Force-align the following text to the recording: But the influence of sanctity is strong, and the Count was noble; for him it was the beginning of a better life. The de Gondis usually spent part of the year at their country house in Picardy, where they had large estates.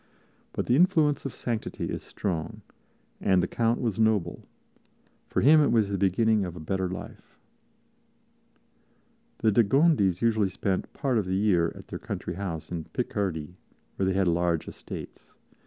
But 0.53 0.65
the 0.65 0.75
influence 0.75 1.25
of 1.25 1.35
sanctity 1.35 1.91
is 1.91 2.01
strong, 2.01 2.63
and 3.21 3.43
the 3.43 3.47
Count 3.47 3.79
was 3.79 3.99
noble; 3.99 4.47
for 5.27 5.41
him 5.41 5.61
it 5.61 5.71
was 5.71 5.89
the 5.89 5.97
beginning 5.99 6.43
of 6.43 6.55
a 6.55 6.59
better 6.59 6.89
life. 6.89 7.37
The 9.43 9.51
de 9.51 9.63
Gondis 9.63 10.19
usually 10.19 10.49
spent 10.49 10.91
part 10.93 11.19
of 11.19 11.25
the 11.27 11.35
year 11.37 11.71
at 11.75 11.89
their 11.89 11.99
country 11.99 12.33
house 12.33 12.71
in 12.71 12.85
Picardy, 12.85 13.57
where 13.95 14.07
they 14.07 14.13
had 14.13 14.27
large 14.27 14.67
estates. 14.67 15.35